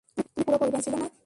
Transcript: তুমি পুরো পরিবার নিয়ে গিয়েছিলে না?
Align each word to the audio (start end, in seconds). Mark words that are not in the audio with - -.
তুমি 0.15 0.43
পুরো 0.45 0.57
পরিবার 0.61 0.77
নিয়ে 0.77 0.83
গিয়েছিলে 0.93 0.97
না? 1.03 1.17